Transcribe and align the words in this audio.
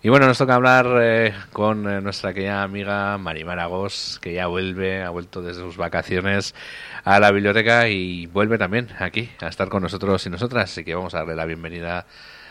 Y 0.00 0.10
bueno, 0.10 0.26
nos 0.26 0.38
toca 0.38 0.54
hablar 0.54 0.86
eh, 1.02 1.34
con 1.52 1.88
eh, 1.90 2.00
nuestra 2.00 2.32
querida 2.32 2.62
amiga 2.62 3.18
Marimar 3.18 3.58
Agos, 3.58 4.20
que 4.22 4.32
ya 4.32 4.46
vuelve, 4.46 5.02
ha 5.02 5.10
vuelto 5.10 5.42
desde 5.42 5.60
sus 5.60 5.76
vacaciones 5.76 6.54
a 7.02 7.18
la 7.18 7.32
biblioteca 7.32 7.88
y 7.88 8.26
vuelve 8.26 8.58
también 8.58 8.88
aquí 9.00 9.28
a 9.40 9.48
estar 9.48 9.68
con 9.68 9.82
nosotros 9.82 10.24
y 10.24 10.30
nosotras. 10.30 10.70
Así 10.70 10.84
que 10.84 10.94
vamos 10.94 11.14
a 11.14 11.18
darle 11.18 11.34
la 11.34 11.46
bienvenida 11.46 12.06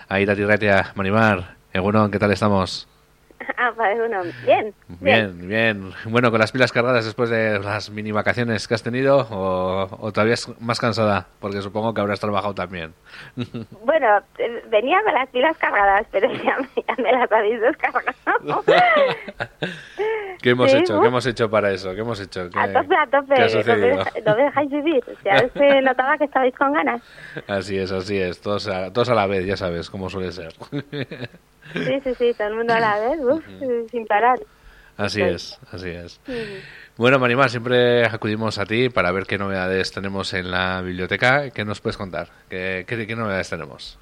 a 0.09 0.19
Ira 0.19 0.35
Tirretia. 0.35 0.91
Marimar, 0.95 1.55
Egunon, 1.71 2.11
¿qué 2.11 2.19
tal 2.19 2.31
estamos? 2.31 2.89
Ah, 3.57 3.73
uno, 4.05 4.21
bien, 4.45 4.73
bien. 4.99 5.47
Bien, 5.47 5.93
Bueno, 6.05 6.31
con 6.31 6.39
las 6.39 6.51
pilas 6.51 6.71
cargadas 6.71 7.05
después 7.05 7.29
de 7.29 7.59
las 7.59 7.89
mini 7.89 8.11
vacaciones 8.11 8.67
que 8.67 8.73
has 8.73 8.83
tenido 8.83 9.27
o, 9.29 10.11
todavía 10.11 10.35
es 10.35 10.49
más 10.61 10.79
cansada, 10.79 11.27
porque 11.39 11.61
supongo 11.61 11.93
que 11.93 12.01
habrás 12.01 12.19
trabajado 12.19 12.53
también. 12.53 12.93
Bueno, 13.83 14.07
eh, 14.37 14.63
venía 14.69 15.01
con 15.03 15.13
las 15.13 15.29
pilas 15.29 15.57
cargadas, 15.57 16.05
pero 16.11 16.31
ya, 16.31 16.57
me 16.97 17.11
las 17.11 17.31
habéis 17.31 17.61
descargado. 17.61 18.63
¿Qué 20.47 20.51
hemos 20.51 20.73
hecho? 20.73 21.01
¿Qué 21.01 21.07
hemos 21.07 21.25
hecho 21.25 21.49
para 21.49 21.71
eso? 21.71 21.93
¿Qué 21.93 21.99
hemos 21.99 22.21
hecho? 22.21 22.43
a 22.55 22.67
tope, 22.71 22.95
a 22.95 23.05
tope. 23.07 23.35
No 24.25 24.35
me, 24.37 24.43
dejáis 24.43 24.69
vivir. 24.69 25.03
Sea, 25.21 25.49
se 25.49 25.81
notaba 25.81 26.17
que 26.17 26.23
estabais 26.23 26.55
con 26.55 26.71
ganas. 26.71 27.01
Así 27.47 27.77
es, 27.77 27.91
así 27.91 28.17
es. 28.17 28.39
Todos 28.39 28.69
a, 28.69 28.93
todos 28.93 29.09
a 29.09 29.13
la 29.13 29.27
vez, 29.27 29.45
ya 29.45 29.57
sabes 29.57 29.89
cómo 29.89 30.09
suele 30.09 30.31
ser. 30.31 30.53
Sí, 31.73 31.99
sí, 32.01 32.15
sí, 32.15 32.33
todo 32.37 32.47
el 32.47 32.55
mundo 32.55 32.73
a 32.73 32.79
la 32.79 32.97
vez, 32.97 33.19
uf, 33.19 33.43
sin 33.91 34.07
parar. 34.07 34.39
Así 34.95 35.21
es, 35.21 35.59
así 35.69 35.89
es. 35.89 36.21
Bueno, 36.95 37.19
Marimar, 37.19 37.49
siempre 37.49 38.05
acudimos 38.05 38.57
a 38.57 38.65
ti 38.65 38.87
para 38.87 39.11
ver 39.11 39.25
qué 39.25 39.37
novedades 39.37 39.91
tenemos 39.91 40.33
en 40.33 40.49
la 40.49 40.81
biblioteca. 40.81 41.49
¿Qué 41.49 41.65
nos 41.65 41.81
puedes 41.81 41.97
contar? 41.97 42.29
¿Qué, 42.47 42.85
qué, 42.87 43.15
novedades 43.17 43.49
tenemos? 43.49 43.99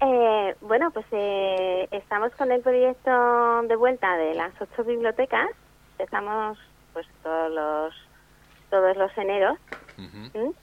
Eh, 0.00 0.54
bueno, 0.60 0.92
pues 0.92 1.06
eh, 1.10 1.88
estamos 1.90 2.30
con 2.36 2.52
el 2.52 2.60
proyecto 2.60 3.62
de 3.66 3.74
vuelta 3.74 4.16
de 4.16 4.34
las 4.34 4.52
ocho 4.60 4.84
bibliotecas. 4.84 5.48
Estamos 5.98 6.58
pues 6.92 7.06
todos 7.22 7.52
los 7.52 7.94
todos 8.70 8.96
los 8.96 9.16
eneros. 9.18 9.58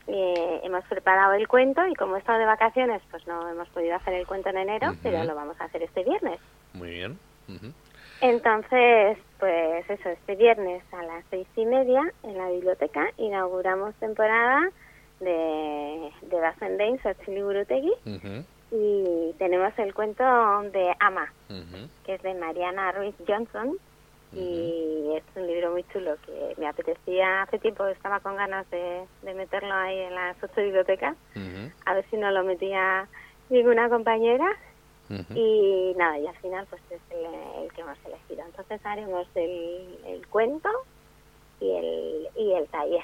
y, 0.08 0.62
hemos 0.64 0.84
preparado 0.86 1.34
el 1.34 1.48
cuento 1.48 1.86
y 1.88 1.96
como 1.96 2.16
he 2.16 2.20
estado 2.20 2.40
de 2.40 2.46
vacaciones, 2.46 3.02
pues 3.10 3.26
no 3.28 3.48
hemos 3.50 3.70
podido 3.70 3.96
hacer 3.96 4.14
el 4.14 4.28
cuento 4.28 4.50
en 4.50 4.58
enero, 4.58 4.94
pero 5.02 5.24
lo 5.24 5.36
vamos 5.36 5.60
a 5.62 5.66
hacer 5.66 5.84
este 5.84 6.04
viernes. 6.04 6.40
Muy 6.74 6.90
bien. 6.90 7.18
Entonces, 8.22 9.18
pues 9.40 9.90
eso, 9.90 10.10
este 10.10 10.36
viernes 10.36 10.84
a 10.94 11.04
las 11.04 11.24
seis 11.30 11.48
y 11.56 11.66
media 11.66 12.02
en 12.24 12.38
la 12.38 12.50
biblioteca 12.50 13.10
inauguramos 13.18 13.96
temporada 13.96 14.70
de, 15.20 16.12
de 16.22 16.40
Basendein, 16.40 17.02
Sochiliburutegui, 17.02 17.94
y 18.72 19.34
tenemos 19.38 19.74
el 19.78 19.94
cuento 19.94 20.24
de 20.72 20.94
Ama, 21.00 21.34
que 22.06 22.16
es 22.16 22.22
de 22.22 22.34
Mariana 22.36 22.92
Ruiz 22.92 23.16
Johnson, 23.28 23.78
y 24.34 25.14
es 25.16 25.24
un 25.36 25.48
libro 25.48 25.72
muy 25.72 25.84
chulo 25.92 26.16
que 26.26 26.56
me 26.58 26.68
apetecía 26.68 27.44
hace 27.44 27.60
tiempo, 27.60 27.86
estaba 27.88 28.20
con 28.22 28.36
ganas 28.36 28.70
de, 28.70 29.06
meterlo 29.24 29.74
ahí 29.74 30.00
en 30.00 30.16
las 30.16 30.38
ocho 30.42 30.62
bibliotecas, 30.62 31.16
a 31.86 31.94
ver 31.94 32.06
si 32.10 32.18
no 32.18 32.32
lo 32.32 32.44
metía 32.44 33.08
ninguna 33.50 33.90
compañera. 33.90 34.48
Y 35.36 35.94
nada, 35.98 36.18
y 36.20 36.26
al 36.26 36.38
final 36.38 36.66
pues 36.70 36.82
es 36.90 37.02
el, 37.10 37.70
que 37.74 37.82
hemos 37.82 37.98
elegido. 38.06 38.46
Entonces 38.46 38.80
haremos 38.86 39.28
el, 39.36 40.00
el 40.06 40.26
cuento 40.28 40.70
y 41.60 41.70
el, 41.70 42.28
y 42.38 42.54
el 42.54 42.66
taller. 42.68 43.04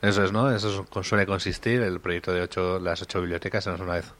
Eso 0.00 0.24
es, 0.24 0.32
¿no? 0.32 0.50
Eso 0.50 0.86
suele 1.02 1.26
consistir 1.26 1.82
el 1.82 2.00
proyecto 2.00 2.32
de 2.32 2.40
ocho, 2.40 2.78
las 2.78 3.02
ocho 3.02 3.20
bibliotecas, 3.20 3.66
en 3.66 3.82
una 3.82 3.94
vez 3.94 4.14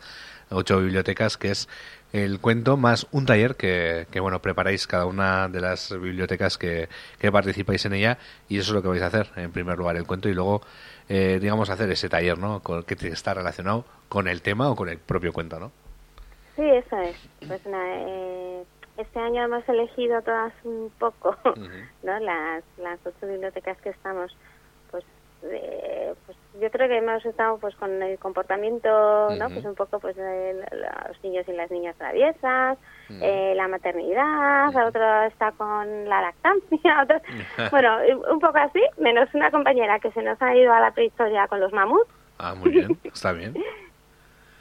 ocho 0.50 0.78
bibliotecas, 0.78 1.38
que 1.38 1.52
es 1.52 1.68
el 2.12 2.40
cuento 2.40 2.76
más 2.76 3.06
un 3.12 3.26
taller 3.26 3.56
que, 3.56 4.06
que, 4.10 4.20
bueno 4.20 4.40
preparáis 4.42 4.86
cada 4.86 5.06
una 5.06 5.48
de 5.48 5.60
las 5.60 5.92
bibliotecas 5.92 6.58
que, 6.58 6.88
que, 7.18 7.30
participáis 7.30 7.84
en 7.86 7.94
ella 7.94 8.18
y 8.48 8.58
eso 8.58 8.70
es 8.70 8.74
lo 8.74 8.82
que 8.82 8.88
vais 8.88 9.02
a 9.02 9.06
hacer 9.06 9.28
en 9.36 9.52
primer 9.52 9.78
lugar 9.78 9.96
el 9.96 10.06
cuento 10.06 10.28
y 10.28 10.34
luego 10.34 10.62
eh, 11.08 11.38
digamos 11.40 11.70
hacer 11.70 11.90
ese 11.90 12.08
taller 12.08 12.38
no 12.38 12.62
que 12.86 13.08
está 13.08 13.34
relacionado 13.34 13.84
con 14.08 14.28
el 14.28 14.42
tema 14.42 14.70
o 14.70 14.76
con 14.76 14.88
el 14.88 14.98
propio 14.98 15.32
cuento 15.32 15.60
no 15.60 15.70
sí 16.56 16.62
eso 16.62 16.98
es. 16.98 17.16
Pues 17.46 17.60
eh, 17.66 18.64
este 18.96 19.18
año 19.18 19.44
hemos 19.44 19.68
elegido 19.68 20.20
todas 20.22 20.52
un 20.64 20.90
poco 20.98 21.36
no 22.02 22.18
las 22.18 22.64
las 22.78 22.98
ocho 23.04 23.26
bibliotecas 23.26 23.78
que 23.78 23.90
estamos 23.90 24.36
pues 24.90 25.04
eh, 25.44 25.99
yo 26.60 26.70
creo 26.70 26.88
que 26.88 26.98
hemos 26.98 27.24
estado 27.24 27.58
pues 27.58 27.74
con 27.76 28.02
el 28.02 28.18
comportamiento 28.18 29.30
no 29.36 29.48
pues 29.48 29.64
un 29.64 29.74
poco 29.74 29.98
pues 29.98 30.16
de 30.16 30.54
los 30.54 31.24
niños 31.24 31.46
y 31.48 31.52
las 31.52 31.70
niñas 31.70 31.96
traviesas 31.96 32.78
eh, 33.08 33.54
la 33.56 33.68
maternidad 33.68 34.68
otro 34.86 35.22
está 35.22 35.52
con 35.52 36.08
la 36.08 36.22
lactancia 36.22 37.02
otro, 37.02 37.20
bueno 37.70 37.98
un 38.30 38.40
poco 38.40 38.58
así 38.58 38.80
menos 38.98 39.28
una 39.34 39.50
compañera 39.50 39.98
que 39.98 40.12
se 40.12 40.22
nos 40.22 40.40
ha 40.42 40.54
ido 40.54 40.72
a 40.72 40.80
la 40.80 40.90
prehistoria 40.92 41.46
con 41.48 41.60
los 41.60 41.72
mamuts. 41.72 42.10
Ah 42.38 42.54
muy 42.54 42.70
bien 42.70 42.98
está 43.04 43.32
bien. 43.32 43.54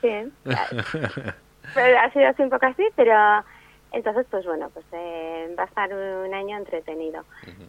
Bien 0.02 0.32
ha 0.46 2.09
sido 2.14 2.30
así 2.30 2.42
un 2.42 2.50
poco 2.50 2.66
así 2.66 2.88
pero 2.96 3.44
entonces, 3.92 4.26
pues 4.30 4.46
bueno, 4.46 4.70
pues 4.70 4.86
eh, 4.92 5.54
va 5.58 5.64
a 5.64 5.66
estar 5.66 5.92
un 5.92 6.34
año 6.34 6.58
entretenido. 6.58 7.24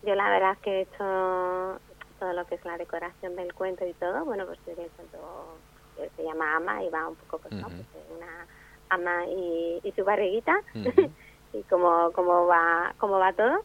Yo 0.05 0.15
la 0.15 0.29
verdad 0.29 0.59
que 0.63 0.71
he 0.71 0.81
hecho 0.83 1.81
todo 2.21 2.33
lo 2.35 2.45
que 2.47 2.55
es 2.55 2.65
la 2.65 2.79
decoración 2.79 3.35
del 3.35 3.53
cuento 3.55 3.85
y 3.85 3.95
todo, 3.95 4.25
bueno, 4.25 4.47
pues 4.47 4.59
el 4.69 4.89
cuento 4.91 5.19
se 6.17 6.23
llama 6.23 6.57
Ama 6.57 6.85
y 6.85 6.91
va 6.91 7.09
un 7.09 7.17
poco, 7.17 7.39
pues, 7.39 7.53
¿no? 7.55 7.67
Pues, 7.67 7.87
una 8.17 8.47
ama 8.91 9.27
y, 9.27 9.81
y 9.83 9.93
su 9.93 10.05
barriguita 10.05 10.61
y 11.53 11.63
cómo, 11.69 12.11
cómo, 12.13 12.47
va, 12.47 12.95
cómo 12.99 13.19
va 13.19 13.33
todo. 13.33 13.65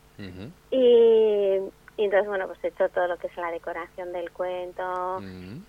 y, 0.71 1.59
entonces, 1.97 2.27
bueno, 2.27 2.47
pues 2.47 2.61
he 2.63 2.67
hecho 2.67 2.89
todo 2.89 3.07
lo 3.07 3.17
que 3.17 3.27
es 3.27 3.37
la 3.37 3.51
decoración 3.51 4.11
del 4.11 4.31
cuento 4.31 5.21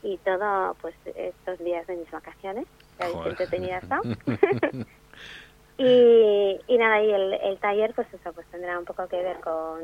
y 0.02 0.16
todo, 0.18 0.74
pues 0.80 0.94
estos 1.14 1.58
días 1.58 1.86
de 1.86 1.96
mis 1.96 2.10
vacaciones, 2.10 2.66
que 2.98 3.04
habéis 3.04 3.72
estado. 3.72 4.02
y, 5.78 6.60
y 6.66 6.78
nada, 6.78 7.02
y 7.02 7.12
el, 7.12 7.34
el 7.34 7.58
taller, 7.58 7.94
pues 7.94 8.12
eso, 8.12 8.32
pues 8.32 8.46
tendrá 8.48 8.78
un 8.78 8.84
poco 8.84 9.06
que 9.06 9.22
ver 9.22 9.40
con 9.40 9.80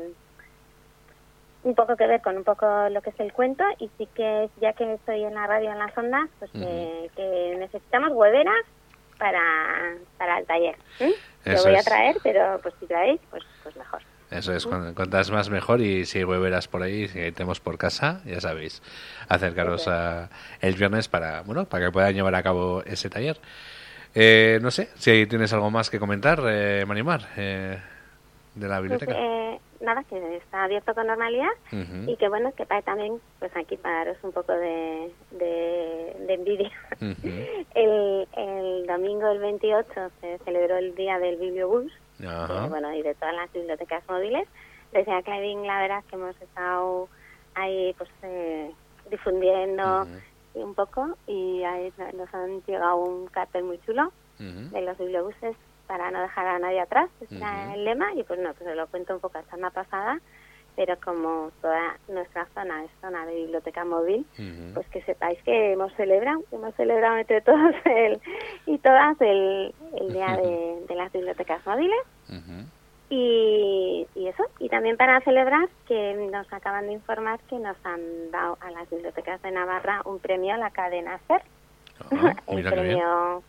un 1.63 1.75
poco 1.75 1.95
que 1.95 2.07
ver 2.07 2.21
con 2.21 2.37
un 2.37 2.43
poco 2.43 2.89
lo 2.89 3.01
que 3.01 3.11
es 3.11 3.19
el 3.19 3.33
cuento 3.33 3.63
y 3.79 3.89
sí 3.97 4.07
que 4.13 4.49
ya 4.59 4.73
que 4.73 4.93
estoy 4.93 5.23
en 5.23 5.33
la 5.33 5.47
radio 5.47 5.71
en 5.71 5.79
las 5.79 5.97
ondas, 5.97 6.29
pues 6.39 6.51
que, 6.51 7.55
necesitamos 7.57 8.11
hueveras 8.13 8.65
para, 9.17 9.95
para 10.17 10.39
el 10.39 10.45
taller. 10.45 10.75
¿eh? 10.99 11.13
Lo 11.45 11.63
voy 11.63 11.75
a 11.75 11.83
traer, 11.83 12.17
pero 12.23 12.59
pues 12.61 12.73
si 12.79 12.85
traéis, 12.85 13.21
pues, 13.29 13.43
pues 13.63 13.75
mejor. 13.75 14.01
Eso 14.31 14.53
es, 14.53 14.65
cuantas 14.65 15.29
más 15.29 15.49
mejor 15.49 15.79
y 15.81 16.05
si 16.05 16.17
hay 16.17 16.23
hueveras 16.23 16.67
por 16.67 16.81
ahí, 16.81 17.07
si 17.07 17.31
tenemos 17.31 17.59
por 17.59 17.77
casa, 17.77 18.21
ya 18.25 18.41
sabéis, 18.41 18.81
acercaros 19.29 19.87
a 19.87 20.29
el 20.59 20.73
viernes 20.73 21.07
para, 21.07 21.41
bueno, 21.41 21.65
para 21.65 21.85
que 21.85 21.91
puedan 21.91 22.15
llevar 22.15 22.33
a 22.33 22.41
cabo 22.41 22.81
ese 22.85 23.09
taller. 23.11 23.37
Eh, 24.15 24.59
no 24.61 24.71
sé, 24.71 24.89
si 24.95 25.27
tienes 25.27 25.53
algo 25.53 25.69
más 25.69 25.89
que 25.91 25.99
comentar, 25.99 26.41
eh, 26.47 26.83
Manimar, 26.87 27.27
eh, 27.37 27.77
de 28.55 28.67
la 28.67 28.79
pues, 28.79 28.89
biblioteca. 28.89 29.13
eh, 29.15 29.59
nada, 29.81 30.03
que 30.03 30.37
está 30.37 30.63
abierto 30.63 30.93
con 30.93 31.07
normalidad 31.07 31.51
y 32.07 32.15
que 32.17 32.29
bueno, 32.29 32.51
que 32.55 32.65
también, 32.65 33.19
pues 33.39 33.55
aquí 33.55 33.77
para 33.77 34.05
daros 34.05 34.17
un 34.23 34.31
poco 34.31 34.53
de, 34.53 35.11
de, 35.31 36.33
envidia. 36.33 36.71
el, 37.75 38.27
el 38.35 38.87
domingo 38.87 39.29
el 39.29 39.39
28 39.39 40.11
se 40.21 40.37
celebró 40.39 40.77
el 40.77 40.95
día 40.95 41.19
del 41.19 41.37
bibliobús, 41.37 41.91
bueno, 42.69 42.93
y 42.93 43.01
de 43.01 43.15
todas 43.15 43.35
las 43.35 43.51
bibliotecas 43.51 44.03
móviles. 44.07 44.47
Desde 44.91 45.11
Aclavin 45.11 45.65
la 45.65 45.81
verdad 45.81 45.99
es 45.99 46.05
que 46.05 46.15
hemos 46.15 46.41
estado 46.41 47.09
ahí 47.55 47.93
pues 47.97 48.09
eh, 48.21 48.71
difundiendo 49.09 50.07
un 50.53 50.75
poco 50.75 51.17
y 51.27 51.63
ahí 51.63 51.91
nos 52.15 52.33
han 52.33 52.61
llegado 52.63 52.97
un 52.97 53.27
cartel 53.27 53.63
muy 53.63 53.79
chulo 53.85 54.11
de 54.37 54.81
los 54.81 54.97
bibliobuses 54.97 55.55
para 55.93 56.09
no 56.09 56.23
dejar 56.23 56.47
a 56.47 56.57
nadie 56.57 56.79
atrás, 56.79 57.07
es 57.21 57.31
el 57.31 57.85
lema, 57.85 58.15
y 58.15 58.23
pues 58.23 58.39
no, 58.39 58.51
pues 58.55 58.67
se 58.67 58.73
lo 58.73 58.87
cuento 58.87 59.13
un 59.13 59.19
poco 59.19 59.37
a 59.37 59.43
semana 59.43 59.69
pasada, 59.69 60.19
pero 60.75 60.95
como 61.05 61.51
toda 61.61 61.99
nuestra 62.07 62.47
zona 62.55 62.83
es 62.83 62.89
zona 62.99 63.27
de 63.27 63.35
biblioteca 63.35 63.85
móvil, 63.85 64.25
pues 64.73 64.87
que 64.87 65.03
sepáis 65.03 65.37
que 65.43 65.73
hemos 65.73 65.93
celebrado, 65.93 66.41
hemos 66.51 66.73
celebrado 66.73 67.17
entre 67.17 67.41
todos 67.41 67.75
el, 67.85 68.19
y 68.65 68.79
todas 68.79 69.21
el, 69.21 69.71
el 70.01 70.13
día 70.13 70.35
de, 70.35 70.95
las 70.95 71.11
bibliotecas 71.11 71.63
móviles. 71.67 72.01
Y, 73.11 74.07
y, 74.15 74.27
eso, 74.27 74.45
y 74.57 74.69
también 74.69 74.97
para 74.97 75.21
celebrar 75.21 75.69
que 75.87 76.15
nos 76.31 76.51
acaban 76.51 76.87
de 76.87 76.93
informar 76.93 77.39
que 77.41 77.59
nos 77.59 77.77
han 77.83 78.31
dado 78.31 78.57
a 78.61 78.71
las 78.71 78.89
bibliotecas 78.89 79.39
de 79.43 79.51
Navarra 79.51 80.01
un 80.05 80.17
premio 80.17 80.55
a 80.55 80.57
la 80.57 80.71
cadena 80.71 81.19
SER, 81.27 81.43
ah, 82.09 82.35
el 82.47 82.63
premio 82.63 83.43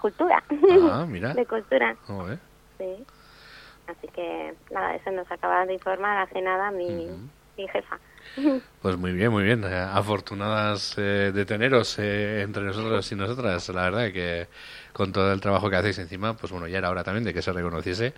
cultura. 0.00 0.42
Ah, 0.90 1.06
mira. 1.08 1.34
de 1.34 1.46
cultura. 1.46 1.96
Sí. 2.78 3.04
Así 3.86 4.08
que, 4.08 4.54
nada, 4.70 4.94
eso 4.94 5.10
nos 5.10 5.30
acaba 5.30 5.66
de 5.66 5.74
informar 5.74 6.18
hace 6.18 6.40
nada 6.40 6.70
mi, 6.70 7.08
mi 7.56 7.68
jefa. 7.68 7.98
Pues 8.82 8.96
muy 8.96 9.12
bien, 9.12 9.30
muy 9.30 9.44
bien. 9.44 9.64
Afortunadas 9.64 10.96
de 10.96 11.44
teneros 11.44 11.98
entre 11.98 12.62
nosotros 12.62 13.10
y 13.12 13.14
nosotras. 13.14 13.68
La 13.70 13.82
verdad 13.82 14.12
que 14.12 14.46
con 14.92 15.12
todo 15.12 15.32
el 15.32 15.40
trabajo 15.40 15.68
que 15.68 15.76
hacéis 15.76 15.98
encima, 15.98 16.34
pues 16.34 16.50
bueno, 16.52 16.66
ya 16.66 16.78
era 16.78 16.90
hora 16.90 17.04
también 17.04 17.24
de 17.24 17.34
que 17.34 17.42
se 17.42 17.52
reconociese. 17.52 18.14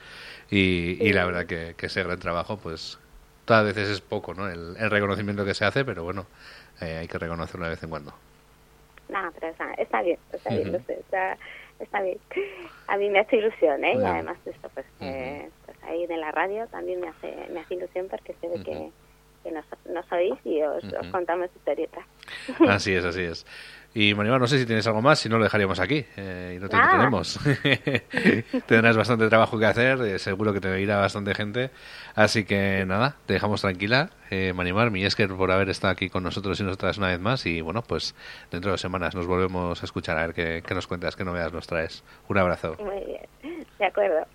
Y, 0.51 0.99
y 1.01 1.13
la 1.13 1.25
verdad 1.25 1.47
que, 1.47 1.75
que 1.77 1.87
ese 1.87 2.03
gran 2.05 2.19
trabajo, 2.19 2.59
pues 2.59 2.99
todas 3.45 3.65
veces 3.65 3.89
es 3.89 4.01
poco, 4.01 4.35
¿no? 4.35 4.49
El, 4.49 4.91
reconocimiento 4.91 5.45
que 5.45 5.55
se 5.55 5.65
hace, 5.65 5.85
pero 5.85 6.05
bueno, 6.05 6.27
eh, 6.81 6.99
hay 7.01 7.09
que 7.09 7.19
reconocerlo 7.19 7.65
de 7.67 7.71
vez 7.71 7.83
en 7.83 7.91
cuando. 7.91 8.13
No, 9.09 9.31
pero 9.35 9.49
está, 9.49 9.73
está 9.75 10.03
bien, 10.03 10.19
está 10.33 10.51
bien, 10.51 10.75
está, 10.75 11.37
está, 11.85 12.03
bien. 12.03 12.19
A 12.87 12.97
mí 12.97 13.09
me 13.11 13.21
hace 13.21 13.37
ilusión, 13.37 13.85
¿eh? 13.85 13.95
Y 13.95 14.05
además 14.05 14.37
esto, 14.45 14.69
pues, 14.75 14.87
pues, 14.99 15.79
ahí 15.85 16.07
de 16.07 16.17
la 16.17 16.31
radio 16.33 16.67
también 16.69 17.01
me 17.01 17.09
hace, 17.09 17.35
me 17.51 17.61
hace 17.61 17.75
ilusión 17.75 18.09
porque 18.09 18.35
sé 18.41 18.49
de 18.49 18.63
que, 18.63 18.91
que 19.43 19.51
nos, 19.53 19.65
nos, 19.87 20.11
oís 20.13 20.35
y 20.45 20.63
os, 20.63 20.85
os 20.85 21.07
contamos 21.09 21.49
historietas. 21.55 22.05
Así 22.69 22.93
es, 22.95 23.05
así 23.05 23.23
es. 23.23 23.47
Y 23.95 24.15
Maribel, 24.15 24.41
no 24.41 24.47
sé 24.47 24.59
si 24.59 24.65
tienes 24.65 24.87
algo 24.87 25.03
más, 25.03 25.19
si 25.19 25.29
no 25.29 25.37
lo 25.37 25.45
dejaríamos 25.45 25.79
aquí 25.79 26.07
eh, 26.17 26.55
y 26.57 26.61
no 26.61 26.69
te 26.71 26.77
ah. 26.77 27.11
Tendrás 28.67 28.97
bastante 28.97 29.29
trabajo 29.29 29.59
que 29.59 29.67
hacer, 29.67 30.01
eh, 30.01 30.19
seguro 30.19 30.55
que 30.55 30.61
te 30.61 30.71
oirá 30.71 30.99
bastante 30.99 31.35
gente. 31.35 31.71
Así 32.15 32.45
que 32.45 32.87
nada, 32.87 33.17
te 33.27 33.35
dejamos 33.35 33.61
tranquila. 33.61 34.09
Eh, 34.31 34.55
Manimar, 34.55 34.91
mi 34.91 35.05
Esker, 35.05 35.29
por 35.35 35.51
haber 35.51 35.69
estado 35.69 35.93
aquí 35.93 36.09
con 36.09 36.23
nosotros 36.23 36.59
y 36.61 36.63
nosotras 36.63 36.97
una 36.97 37.09
vez 37.09 37.21
más. 37.21 37.45
Y 37.45 37.61
bueno, 37.61 37.83
pues 37.83 38.15
dentro 38.51 38.71
de 38.71 38.73
dos 38.73 38.81
semanas 38.81 39.15
nos 39.15 39.27
volvemos 39.27 39.83
a 39.83 39.85
escuchar 39.85 40.17
a 40.17 40.27
ver 40.27 40.35
qué, 40.35 40.63
qué 40.67 40.75
nos 40.75 40.87
cuentas, 40.87 41.15
qué 41.15 41.25
novedades 41.25 41.53
nos 41.53 41.67
traes. 41.67 42.03
Un 42.29 42.39
abrazo. 42.39 42.77
Muy 42.81 43.05
bien, 43.05 43.67
de 43.79 43.85
acuerdo. 43.85 44.27